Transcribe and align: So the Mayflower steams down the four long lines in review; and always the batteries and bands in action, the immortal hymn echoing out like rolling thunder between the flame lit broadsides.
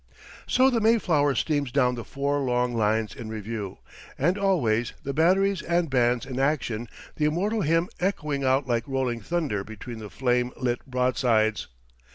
So 0.47 0.71
the 0.71 0.81
Mayflower 0.81 1.35
steams 1.35 1.71
down 1.71 1.93
the 1.93 2.03
four 2.03 2.39
long 2.39 2.73
lines 2.73 3.13
in 3.13 3.29
review; 3.29 3.77
and 4.17 4.35
always 4.35 4.93
the 5.03 5.13
batteries 5.13 5.61
and 5.61 5.91
bands 5.91 6.25
in 6.25 6.39
action, 6.39 6.87
the 7.17 7.25
immortal 7.25 7.61
hymn 7.61 7.87
echoing 7.99 8.43
out 8.43 8.65
like 8.65 8.87
rolling 8.87 9.21
thunder 9.21 9.63
between 9.63 9.99
the 9.99 10.09
flame 10.09 10.53
lit 10.59 10.83
broadsides. 10.87 11.67